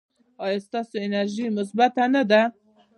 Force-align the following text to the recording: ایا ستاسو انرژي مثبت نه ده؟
ایا 0.43 0.59
ستاسو 0.67 0.95
انرژي 1.05 1.45
مثبت 1.57 1.93
نه 2.13 2.23
ده؟ 2.29 2.41